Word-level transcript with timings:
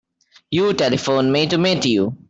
You 0.49 0.73
telephoned 0.73 1.31
me 1.31 1.45
to 1.45 1.59
meet 1.59 1.85
you. 1.85 2.17